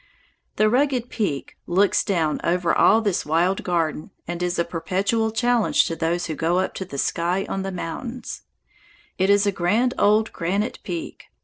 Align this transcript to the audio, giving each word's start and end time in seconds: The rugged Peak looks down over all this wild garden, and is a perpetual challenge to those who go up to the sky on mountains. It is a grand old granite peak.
The 0.55 0.67
rugged 0.67 1.09
Peak 1.11 1.57
looks 1.67 2.03
down 2.03 2.41
over 2.43 2.73
all 2.73 3.01
this 3.01 3.23
wild 3.23 3.61
garden, 3.63 4.09
and 4.27 4.41
is 4.41 4.57
a 4.57 4.65
perpetual 4.65 5.29
challenge 5.29 5.85
to 5.85 5.95
those 5.95 6.25
who 6.25 6.33
go 6.33 6.57
up 6.57 6.73
to 6.81 6.85
the 6.85 6.97
sky 6.97 7.45
on 7.47 7.61
mountains. 7.75 8.41
It 9.19 9.29
is 9.29 9.45
a 9.45 9.51
grand 9.51 9.93
old 9.99 10.33
granite 10.33 10.79
peak. 10.81 11.25